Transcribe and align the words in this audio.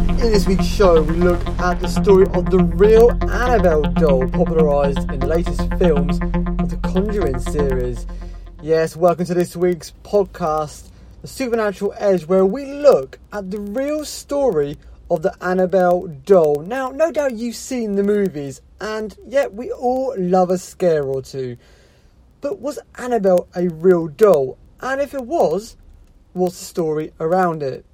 In 0.00 0.16
this 0.32 0.46
week's 0.46 0.64
show, 0.64 1.02
we 1.02 1.14
look 1.16 1.46
at 1.60 1.78
the 1.78 1.86
story 1.86 2.26
of 2.32 2.50
the 2.50 2.64
real 2.64 3.10
Annabelle 3.30 3.82
doll, 3.82 4.26
popularised 4.30 4.98
in 5.10 5.20
the 5.20 5.26
latest 5.26 5.60
films 5.78 6.18
of 6.58 6.70
the 6.70 6.78
Conjuring 6.82 7.38
series. 7.38 8.06
Yes, 8.62 8.96
welcome 8.96 9.26
to 9.26 9.34
this 9.34 9.54
week's 9.54 9.92
podcast, 10.02 10.88
The 11.20 11.28
Supernatural 11.28 11.92
Edge, 11.98 12.24
where 12.24 12.46
we 12.46 12.64
look 12.64 13.18
at 13.30 13.50
the 13.50 13.60
real 13.60 14.06
story 14.06 14.78
of 15.10 15.20
the 15.20 15.36
Annabelle 15.44 16.06
doll. 16.06 16.62
Now, 16.66 16.88
no 16.88 17.12
doubt 17.12 17.34
you've 17.34 17.56
seen 17.56 17.96
the 17.96 18.02
movies, 18.02 18.62
and 18.80 19.14
yet 19.26 19.52
we 19.52 19.70
all 19.70 20.14
love 20.16 20.48
a 20.48 20.56
scare 20.56 21.04
or 21.04 21.20
two. 21.20 21.58
But 22.40 22.58
was 22.58 22.78
Annabelle 22.96 23.48
a 23.54 23.68
real 23.68 24.08
doll? 24.08 24.56
And 24.80 24.98
if 24.98 25.12
it 25.12 25.26
was, 25.26 25.76
what's 26.32 26.58
the 26.58 26.64
story 26.64 27.12
around 27.20 27.62
it? 27.62 27.84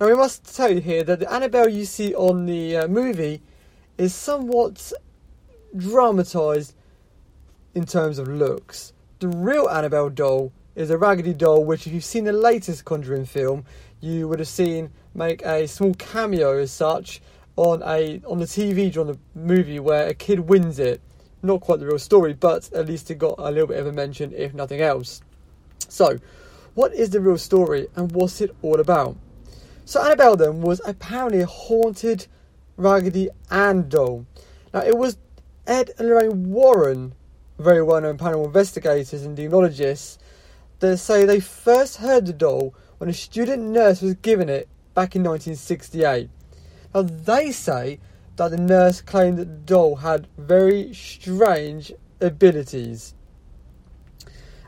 Now, 0.00 0.08
we 0.08 0.14
must 0.14 0.56
tell 0.56 0.72
you 0.72 0.80
here 0.80 1.04
that 1.04 1.20
the 1.20 1.32
Annabelle 1.32 1.68
you 1.68 1.84
see 1.84 2.16
on 2.16 2.46
the 2.46 2.78
uh, 2.78 2.88
movie 2.88 3.40
is 3.96 4.12
somewhat 4.12 4.92
dramatised 5.76 6.74
in 7.76 7.86
terms 7.86 8.18
of 8.18 8.26
looks. 8.26 8.92
The 9.20 9.28
real 9.28 9.68
Annabelle 9.68 10.10
doll 10.10 10.52
is 10.74 10.90
a 10.90 10.98
raggedy 10.98 11.32
doll, 11.32 11.64
which, 11.64 11.86
if 11.86 11.92
you've 11.92 12.04
seen 12.04 12.24
the 12.24 12.32
latest 12.32 12.84
Conjuring 12.84 13.24
film, 13.24 13.66
you 14.00 14.26
would 14.26 14.40
have 14.40 14.48
seen 14.48 14.90
make 15.14 15.42
a 15.42 15.68
small 15.68 15.94
cameo 15.94 16.58
as 16.58 16.72
such 16.72 17.22
on 17.54 17.80
a 17.84 18.20
on 18.26 18.40
the 18.40 18.46
TV 18.46 18.92
during 18.92 19.12
the 19.12 19.18
movie 19.36 19.78
where 19.78 20.08
a 20.08 20.14
kid 20.14 20.40
wins 20.40 20.80
it. 20.80 21.00
Not 21.40 21.60
quite 21.60 21.78
the 21.78 21.86
real 21.86 22.00
story, 22.00 22.32
but 22.32 22.68
at 22.72 22.88
least 22.88 23.12
it 23.12 23.18
got 23.18 23.36
a 23.38 23.48
little 23.48 23.68
bit 23.68 23.78
of 23.78 23.86
a 23.86 23.92
mention, 23.92 24.32
if 24.32 24.54
nothing 24.54 24.80
else. 24.80 25.22
So, 25.88 26.18
what 26.74 26.92
is 26.92 27.10
the 27.10 27.20
real 27.20 27.38
story 27.38 27.86
and 27.94 28.10
what's 28.10 28.40
it 28.40 28.56
all 28.60 28.80
about? 28.80 29.16
So 29.84 30.02
Annabelle 30.02 30.36
then 30.36 30.62
was 30.62 30.80
apparently 30.86 31.40
a 31.40 31.46
haunted 31.46 32.26
Raggedy 32.76 33.28
Ann 33.50 33.88
doll. 33.88 34.26
Now 34.72 34.80
it 34.80 34.96
was 34.96 35.18
Ed 35.66 35.90
and 35.98 36.08
Lorraine 36.08 36.50
Warren, 36.50 37.14
very 37.58 37.82
well 37.82 38.00
known 38.00 38.18
paranormal 38.18 38.46
investigators 38.46 39.22
and 39.22 39.36
demonologists, 39.36 40.18
that 40.80 40.98
say 40.98 41.24
they 41.24 41.40
first 41.40 41.98
heard 41.98 42.26
the 42.26 42.32
doll 42.32 42.74
when 42.98 43.10
a 43.10 43.14
student 43.14 43.62
nurse 43.62 44.00
was 44.00 44.14
given 44.14 44.48
it 44.48 44.68
back 44.94 45.14
in 45.14 45.22
1968. 45.22 46.28
Now 46.94 47.02
they 47.02 47.52
say 47.52 48.00
that 48.36 48.50
the 48.50 48.56
nurse 48.56 49.00
claimed 49.00 49.38
that 49.38 49.44
the 49.44 49.72
doll 49.72 49.96
had 49.96 50.26
very 50.38 50.92
strange 50.94 51.92
abilities. 52.20 53.14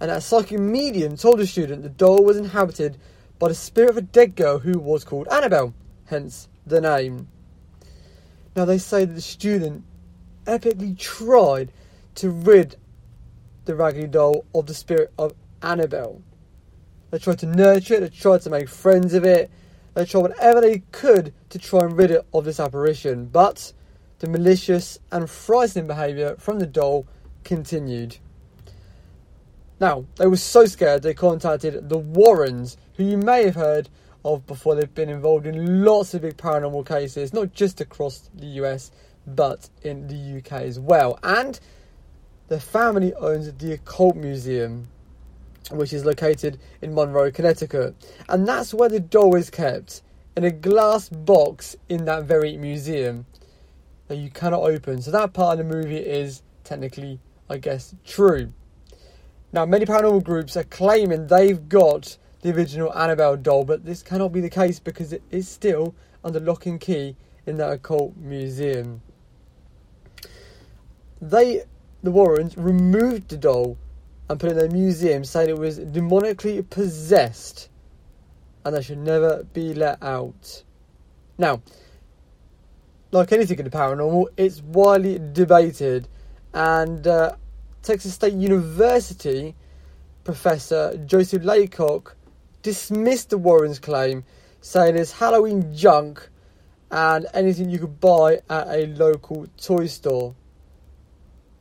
And 0.00 0.10
that 0.10 0.22
psychic 0.22 0.58
medium 0.58 1.16
told 1.16 1.38
the 1.38 1.46
student 1.46 1.82
the 1.82 1.88
doll 1.88 2.24
was 2.24 2.36
inhabited 2.36 2.98
by 3.42 3.48
the 3.48 3.54
spirit 3.56 3.90
of 3.90 3.96
a 3.96 4.02
dead 4.02 4.36
girl 4.36 4.60
who 4.60 4.78
was 4.78 5.02
called 5.02 5.26
Annabelle, 5.26 5.74
hence 6.04 6.48
the 6.64 6.80
name. 6.80 7.26
Now, 8.54 8.64
they 8.66 8.78
say 8.78 9.04
that 9.04 9.14
the 9.14 9.20
student 9.20 9.82
epically 10.44 10.96
tried 10.96 11.72
to 12.14 12.30
rid 12.30 12.76
the 13.64 13.74
Raggedy 13.74 14.06
Doll 14.06 14.44
of 14.54 14.66
the 14.66 14.74
spirit 14.74 15.12
of 15.18 15.34
Annabelle. 15.60 16.22
They 17.10 17.18
tried 17.18 17.40
to 17.40 17.46
nurture 17.46 17.94
it, 17.94 18.00
they 18.02 18.08
tried 18.10 18.42
to 18.42 18.50
make 18.50 18.68
friends 18.68 19.12
of 19.12 19.24
it, 19.24 19.50
they 19.94 20.04
tried 20.04 20.20
whatever 20.20 20.60
they 20.60 20.84
could 20.92 21.34
to 21.50 21.58
try 21.58 21.80
and 21.80 21.98
rid 21.98 22.12
it 22.12 22.24
of 22.32 22.44
this 22.44 22.60
apparition, 22.60 23.24
but 23.24 23.72
the 24.20 24.28
malicious 24.28 25.00
and 25.10 25.28
frightening 25.28 25.88
behaviour 25.88 26.36
from 26.38 26.60
the 26.60 26.66
doll 26.68 27.08
continued. 27.42 28.18
Now, 29.80 30.04
they 30.16 30.26
were 30.26 30.36
so 30.36 30.66
scared 30.66 31.02
they 31.02 31.14
contacted 31.14 31.88
the 31.88 31.98
Warrens, 31.98 32.76
who 32.96 33.04
you 33.04 33.16
may 33.16 33.44
have 33.44 33.54
heard 33.54 33.88
of 34.24 34.46
before. 34.46 34.74
They've 34.74 34.94
been 34.94 35.08
involved 35.08 35.46
in 35.46 35.84
lots 35.84 36.14
of 36.14 36.22
big 36.22 36.36
paranormal 36.36 36.86
cases, 36.86 37.32
not 37.32 37.52
just 37.52 37.80
across 37.80 38.30
the 38.34 38.46
US, 38.46 38.90
but 39.26 39.68
in 39.82 40.06
the 40.06 40.38
UK 40.38 40.62
as 40.62 40.78
well. 40.78 41.18
And 41.22 41.58
the 42.48 42.60
family 42.60 43.14
owns 43.14 43.52
the 43.52 43.72
Occult 43.72 44.16
Museum, 44.16 44.88
which 45.70 45.92
is 45.92 46.04
located 46.04 46.58
in 46.80 46.94
Monroe, 46.94 47.30
Connecticut. 47.30 47.94
And 48.28 48.46
that's 48.46 48.74
where 48.74 48.88
the 48.88 49.00
doll 49.00 49.34
is 49.36 49.50
kept, 49.50 50.02
in 50.36 50.44
a 50.44 50.50
glass 50.50 51.08
box 51.08 51.76
in 51.88 52.04
that 52.06 52.24
very 52.24 52.56
museum 52.56 53.26
that 54.08 54.16
you 54.16 54.30
cannot 54.30 54.62
open. 54.62 55.00
So 55.02 55.10
that 55.10 55.32
part 55.32 55.58
of 55.58 55.66
the 55.66 55.74
movie 55.74 55.96
is 55.96 56.42
technically, 56.64 57.20
I 57.48 57.58
guess, 57.58 57.94
true. 58.04 58.52
Now, 59.52 59.66
many 59.66 59.84
paranormal 59.84 60.24
groups 60.24 60.56
are 60.56 60.64
claiming 60.64 61.26
they've 61.26 61.68
got 61.68 62.16
the 62.40 62.54
original 62.54 62.92
Annabelle 62.94 63.36
doll, 63.36 63.64
but 63.64 63.84
this 63.84 64.02
cannot 64.02 64.32
be 64.32 64.40
the 64.40 64.50
case 64.50 64.78
because 64.80 65.12
it 65.12 65.22
is 65.30 65.48
still 65.48 65.94
under 66.24 66.40
lock 66.40 66.66
and 66.66 66.80
key 66.80 67.16
in 67.46 67.56
that 67.58 67.70
occult 67.70 68.16
museum. 68.16 69.02
They, 71.20 71.62
the 72.02 72.10
Warrens, 72.10 72.56
removed 72.56 73.28
the 73.28 73.36
doll 73.36 73.76
and 74.28 74.40
put 74.40 74.48
it 74.48 74.52
in 74.52 74.58
their 74.58 74.70
museum, 74.70 75.24
saying 75.24 75.50
it 75.50 75.58
was 75.58 75.78
demonically 75.78 76.68
possessed 76.68 77.68
and 78.64 78.74
that 78.74 78.84
should 78.84 78.98
never 78.98 79.44
be 79.52 79.74
let 79.74 80.02
out. 80.02 80.62
Now, 81.38 81.62
like 83.10 83.32
anything 83.32 83.58
in 83.58 83.64
the 83.64 83.70
paranormal, 83.70 84.26
it's 84.36 84.62
widely 84.62 85.18
debated, 85.32 86.08
and 86.54 87.06
uh, 87.06 87.36
Texas 87.82 88.14
State 88.14 88.34
University 88.34 89.56
professor 90.22 90.96
Joseph 91.04 91.42
Laycock 91.42 92.16
dismissed 92.62 93.30
the 93.30 93.38
Warrens' 93.38 93.80
claim, 93.80 94.24
saying 94.60 94.96
it's 94.96 95.10
Halloween 95.12 95.74
junk 95.74 96.28
and 96.92 97.26
anything 97.34 97.70
you 97.70 97.80
could 97.80 97.98
buy 97.98 98.40
at 98.48 98.68
a 98.68 98.86
local 98.86 99.46
toy 99.60 99.86
store. 99.86 100.34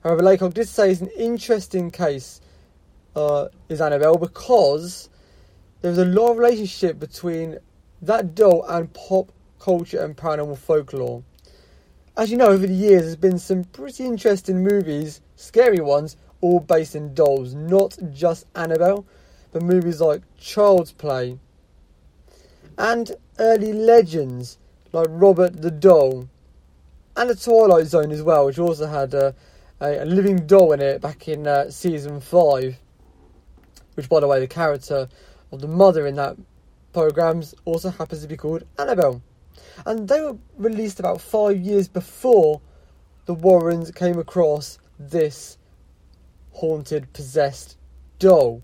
However, 0.03 0.21
Laycock 0.21 0.53
did 0.53 0.67
say 0.67 0.91
it's 0.91 1.01
an 1.01 1.09
interesting 1.17 1.89
case, 1.89 2.39
uh, 3.15 3.47
is 3.67 3.81
Annabelle, 3.81 4.17
because 4.17 5.09
there's 5.81 5.97
a 5.97 6.05
lot 6.05 6.31
of 6.31 6.37
relationship 6.37 6.99
between 6.99 7.57
that 8.01 8.35
doll 8.35 8.63
and 8.67 8.93
pop 8.93 9.31
culture 9.59 10.03
and 10.03 10.15
paranormal 10.15 10.57
folklore. 10.57 11.23
As 12.21 12.29
you 12.29 12.37
know, 12.37 12.49
over 12.49 12.67
the 12.67 12.73
years, 12.75 13.01
there's 13.01 13.15
been 13.15 13.39
some 13.39 13.63
pretty 13.63 14.05
interesting 14.05 14.63
movies, 14.63 15.21
scary 15.37 15.79
ones, 15.79 16.17
all 16.39 16.59
based 16.59 16.95
in 16.95 17.15
dolls, 17.15 17.55
not 17.55 17.97
just 18.13 18.45
Annabelle, 18.55 19.07
but 19.51 19.63
movies 19.63 19.99
like 19.99 20.21
Child's 20.37 20.91
Play 20.91 21.39
and 22.77 23.11
early 23.39 23.73
legends 23.73 24.59
like 24.93 25.07
Robert 25.09 25.63
the 25.63 25.71
Doll 25.71 26.29
and 27.17 27.27
The 27.27 27.33
Twilight 27.33 27.87
Zone 27.87 28.11
as 28.11 28.21
well, 28.21 28.45
which 28.45 28.59
also 28.59 28.85
had 28.85 29.15
a, 29.15 29.33
a, 29.79 30.03
a 30.03 30.05
living 30.05 30.45
doll 30.45 30.73
in 30.73 30.79
it 30.79 31.01
back 31.01 31.27
in 31.27 31.47
uh, 31.47 31.71
season 31.71 32.21
5. 32.21 32.77
Which, 33.95 34.09
by 34.09 34.19
the 34.19 34.27
way, 34.27 34.39
the 34.39 34.45
character 34.45 35.09
of 35.51 35.59
the 35.59 35.67
mother 35.67 36.05
in 36.05 36.17
that 36.17 36.37
programs 36.93 37.55
also 37.65 37.89
happens 37.89 38.21
to 38.21 38.27
be 38.27 38.37
called 38.37 38.63
Annabelle 38.77 39.23
and 39.85 40.07
they 40.07 40.21
were 40.21 40.37
released 40.57 40.99
about 40.99 41.21
five 41.21 41.57
years 41.57 41.87
before 41.87 42.61
the 43.25 43.33
Warrens 43.33 43.91
came 43.91 44.17
across 44.17 44.79
this 44.99 45.57
haunted, 46.51 47.11
possessed 47.13 47.77
doll. 48.19 48.61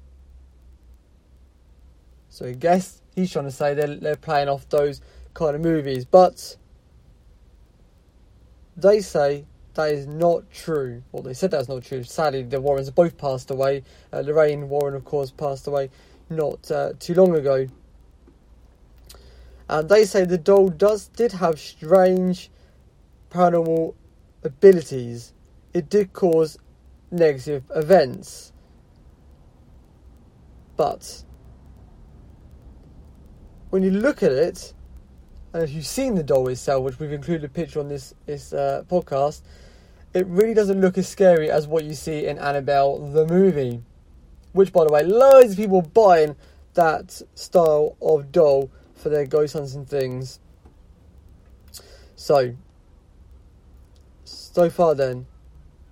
So 2.30 2.46
I 2.46 2.54
guess 2.54 3.02
he's 3.16 3.32
trying 3.32 3.46
to 3.46 3.52
say 3.52 3.74
they're, 3.74 3.96
they're 3.96 4.16
playing 4.16 4.50
off 4.50 4.70
those 4.70 5.02
kind 5.34 5.56
of 5.56 5.62
movies, 5.62 6.06
but 6.06 6.58
they 8.76 9.02
say 9.02 9.46
that 9.74 9.92
is 9.92 10.08
not 10.08 10.50
true. 10.52 11.04
Well, 11.12 11.24
they 11.24 11.34
said 11.34 11.52
that's 11.52 11.68
not 11.68 11.84
true. 11.84 12.04
Sadly, 12.04 12.44
the 12.44 12.60
Warrens 12.60 12.90
both 12.92 13.18
passed 13.18 13.52
away. 13.52 13.84
Uh, 14.12 14.22
Lorraine 14.22 14.70
Warren, 14.70 14.96
of 14.96 15.06
course, 15.06 15.32
passed 15.32 15.68
away 15.68 15.90
not 16.30 16.70
uh, 16.72 16.94
too 17.00 17.14
long 17.14 17.36
ago. 17.36 17.68
And 19.70 19.90
they 19.90 20.06
say 20.06 20.24
the 20.24 20.38
doll 20.38 20.70
does 20.70 21.08
did 21.10 21.34
have 21.34 21.60
strange 21.60 22.50
paranormal 23.30 23.96
abilities. 24.44 25.34
It 25.74 25.90
did 25.90 26.14
cause 26.14 26.58
negative 27.12 27.64
events. 27.76 28.54
But 30.78 31.24
when 33.70 33.84
you 33.84 33.92
look 33.92 34.24
at 34.24 34.32
it, 34.32 34.74
and 35.54 35.64
if 35.64 35.72
you've 35.72 35.86
seen 35.86 36.16
the 36.16 36.24
doll 36.24 36.48
itself, 36.50 36.84
which 36.84 37.00
we've 37.00 37.12
included 37.12 37.44
a 37.44 37.50
picture 37.50 37.80
on 37.80 37.90
this 37.90 38.14
this 38.26 38.54
uh, 38.54 38.84
podcast, 38.90 39.42
it 40.14 40.26
really 40.28 40.54
doesn't 40.54 40.80
look 40.80 40.98
as 40.98 41.08
scary 41.08 41.50
as 41.50 41.68
what 41.68 41.84
you 41.84 41.94
see 41.94 42.26
in 42.26 42.38
Annabelle 42.38 43.12
the 43.12 43.26
movie. 43.26 43.82
Which, 44.54 44.72
by 44.72 44.86
the 44.86 44.92
way, 44.92 45.04
loads 45.04 45.52
of 45.52 45.58
people 45.58 45.82
buying 45.82 46.36
that 46.74 47.22
style 47.36 47.98
of 48.02 48.32
doll 48.32 48.72
for 48.98 49.10
their 49.10 49.26
ghost 49.26 49.54
hunts 49.54 49.76
and 49.76 49.88
things. 49.88 50.40
So, 52.16 52.56
so 54.26 54.70
far 54.70 54.96
then, 54.96 55.28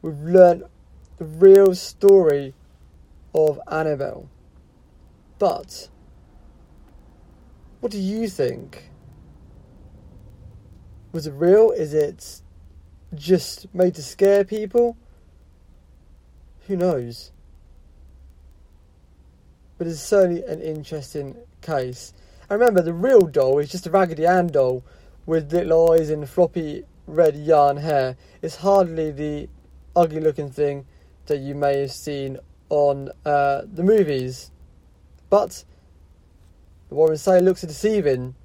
we've 0.02 0.20
learned 0.20 0.64
the 1.18 1.26
real 1.26 1.76
story 1.76 2.54
of 3.34 3.60
Annabelle. 3.72 4.28
But, 5.38 5.90
what 7.80 7.92
do 7.92 8.00
you 8.00 8.28
think? 8.28 8.90
Was 11.12 11.28
it 11.28 11.34
real? 11.34 11.72
Is 11.72 11.94
it 11.94 12.42
just 13.14 13.74
made 13.74 13.96
to 13.96 14.04
scare 14.04 14.44
people? 14.44 14.98
Who 16.68 16.76
knows? 16.76 17.32
But 19.78 19.88
it's 19.88 20.02
certainly 20.02 20.44
an 20.44 20.62
interesting 20.62 21.36
case. 21.62 22.14
And 22.50 22.60
remember, 22.60 22.82
the 22.82 22.94
real 22.94 23.22
doll 23.22 23.60
is 23.60 23.72
just 23.72 23.88
a 23.88 23.90
Raggedy 23.90 24.26
Ann 24.26 24.48
doll 24.48 24.84
with 25.26 25.52
little 25.52 25.92
eyes 25.92 26.10
and 26.10 26.30
floppy 26.30 26.84
red 27.08 27.36
yarn 27.36 27.78
hair. 27.78 28.18
It's 28.42 28.58
hardly 28.58 29.12
the 29.12 29.50
ugly 29.96 30.20
looking 30.22 30.52
thing 30.52 30.86
that 31.26 31.40
you 31.40 31.56
may 31.56 31.82
have 31.82 31.92
seen 31.92 32.38
on 32.70 33.10
uh, 33.26 33.64
the 33.66 33.84
movies. 33.84 34.52
But 35.30 35.64
the 36.90 36.96
Warren 36.96 37.18
say 37.18 37.40
looks 37.40 37.62
deceiving. 37.62 38.36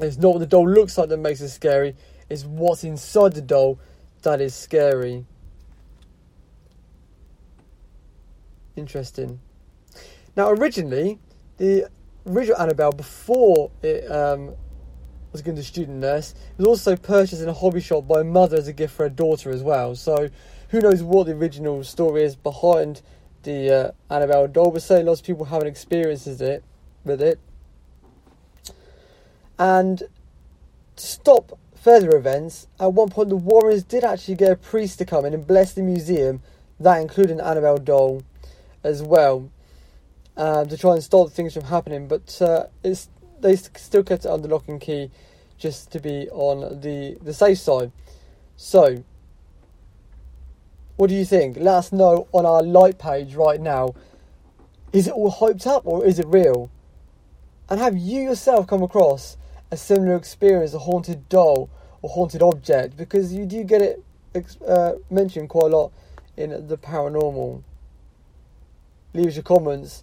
It's 0.00 0.16
not 0.16 0.32
what 0.32 0.38
the 0.38 0.46
doll 0.46 0.68
looks 0.68 0.96
like 0.98 1.08
that 1.10 1.18
makes 1.18 1.40
it 1.40 1.50
scary, 1.50 1.94
it's 2.28 2.44
what's 2.44 2.84
inside 2.84 3.34
the 3.34 3.42
doll 3.42 3.78
that 4.22 4.40
is 4.40 4.54
scary. 4.54 5.24
Interesting. 8.76 9.40
Now, 10.36 10.50
originally, 10.50 11.20
the 11.58 11.86
original 12.26 12.60
Annabelle, 12.60 12.92
before 12.92 13.70
it 13.82 14.10
um, 14.10 14.54
was 15.32 15.42
given 15.42 15.56
to 15.56 15.62
student 15.62 15.98
nurse, 15.98 16.34
was 16.56 16.66
also 16.66 16.96
purchased 16.96 17.42
in 17.42 17.48
a 17.48 17.54
hobby 17.54 17.80
shop 17.80 18.06
by 18.06 18.20
a 18.20 18.24
mother 18.24 18.56
as 18.56 18.68
a 18.68 18.72
gift 18.72 18.94
for 18.94 19.04
her 19.04 19.08
daughter 19.08 19.50
as 19.50 19.62
well. 19.62 19.94
So, 19.94 20.30
who 20.68 20.80
knows 20.80 21.02
what 21.02 21.26
the 21.26 21.32
original 21.32 21.84
story 21.84 22.24
is 22.24 22.36
behind 22.36 23.02
the 23.42 23.72
uh, 24.10 24.14
Annabelle 24.14 24.48
doll, 24.48 24.70
but 24.70 24.82
certainly 24.82 25.08
lots 25.08 25.20
of 25.20 25.26
people 25.26 25.46
haven't 25.46 25.68
experienced 25.68 26.26
it 26.26 26.64
with 27.04 27.22
it. 27.22 27.38
And 29.58 29.98
to 29.98 31.06
stop 31.06 31.58
further 31.74 32.16
events, 32.16 32.66
at 32.80 32.92
one 32.92 33.10
point 33.10 33.28
the 33.28 33.36
Warrens 33.36 33.84
did 33.84 34.04
actually 34.04 34.36
get 34.36 34.50
a 34.50 34.56
priest 34.56 34.98
to 34.98 35.04
come 35.04 35.24
in 35.24 35.34
and 35.34 35.46
bless 35.46 35.72
the 35.72 35.82
museum, 35.82 36.42
that 36.80 37.00
including 37.00 37.40
Annabelle 37.40 37.78
doll 37.78 38.22
as 38.82 39.02
well, 39.02 39.50
um, 40.36 40.68
to 40.68 40.76
try 40.76 40.92
and 40.92 41.02
stop 41.02 41.30
things 41.30 41.54
from 41.54 41.64
happening. 41.64 42.08
But 42.08 42.40
uh, 42.40 42.66
it's 42.82 43.08
they 43.40 43.56
still 43.56 44.02
kept 44.02 44.24
it 44.24 44.30
under 44.30 44.48
lock 44.48 44.68
and 44.68 44.80
key, 44.80 45.10
just 45.58 45.90
to 45.92 46.00
be 46.00 46.28
on 46.30 46.80
the 46.80 47.16
the 47.22 47.34
safe 47.34 47.58
side. 47.58 47.92
So, 48.56 49.04
what 50.96 51.08
do 51.08 51.14
you 51.14 51.24
think? 51.24 51.56
Let 51.56 51.74
us 51.74 51.92
know 51.92 52.28
on 52.32 52.46
our 52.46 52.62
light 52.62 52.98
page 52.98 53.34
right 53.34 53.60
now. 53.60 53.94
Is 54.92 55.08
it 55.08 55.12
all 55.12 55.32
hyped 55.32 55.66
up 55.66 55.82
or 55.86 56.04
is 56.06 56.20
it 56.20 56.26
real? 56.28 56.70
And 57.68 57.80
have 57.80 57.96
you 57.96 58.22
yourself 58.22 58.66
come 58.66 58.82
across 58.82 59.36
a 59.70 59.76
similar 59.76 60.14
experience, 60.14 60.72
a 60.72 60.78
haunted 60.78 61.28
doll 61.28 61.68
or 62.00 62.10
haunted 62.10 62.42
object? 62.42 62.96
Because 62.96 63.32
you 63.32 63.44
do 63.44 63.64
get 63.64 63.82
it 63.82 64.04
uh, 64.66 64.92
mentioned 65.10 65.48
quite 65.48 65.72
a 65.72 65.76
lot 65.76 65.92
in 66.36 66.66
the 66.68 66.76
paranormal. 66.76 67.62
Leave 69.12 69.28
us 69.28 69.34
your 69.36 69.42
comments. 69.42 70.02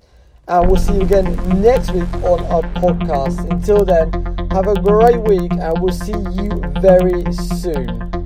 And 0.51 0.68
we'll 0.68 0.81
see 0.81 0.95
you 0.95 1.01
again 1.01 1.33
next 1.62 1.92
week 1.92 2.13
on 2.24 2.44
our 2.48 2.62
podcast. 2.74 3.50
Until 3.50 3.86
then, 3.86 4.12
have 4.51 4.68
a 4.68 4.75
great 4.81 5.21
week 5.21 5.50
and 5.53 5.81
we'll 5.81 5.94
see 5.94 6.12
you 6.12 6.50
very 6.81 7.24
soon. 7.31 8.21